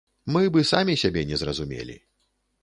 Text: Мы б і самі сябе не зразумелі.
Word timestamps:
Мы 0.35 0.41
б 0.55 0.63
і 0.63 0.65
самі 0.69 0.95
сябе 1.03 1.21
не 1.33 1.39
зразумелі. 1.43 1.99